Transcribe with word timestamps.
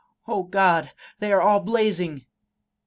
—Oh 0.27 0.41
God! 0.41 0.93
They 1.19 1.31
are 1.31 1.43
all 1.43 1.59
blazing 1.59 2.25